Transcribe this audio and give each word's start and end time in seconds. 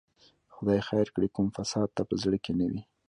خدای 0.55 0.79
خیر 0.89 1.07
کړي، 1.15 1.27
کوم 1.35 1.47
فساد 1.57 1.89
ته 1.95 2.01
په 2.09 2.15
زړه 2.23 2.37
کې 2.43 2.51
نه 2.59 2.65
وي. 2.71 2.81